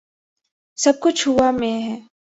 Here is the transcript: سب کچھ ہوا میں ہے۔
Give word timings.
سب 0.77 0.93
کچھ 1.01 1.27
ہوا 1.27 1.51
میں 1.51 1.77
ہے۔ 1.83 1.97